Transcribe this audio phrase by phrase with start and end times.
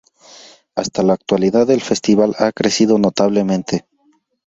[0.73, 3.85] Hasta la actualidad el festival ha crecido notablemente.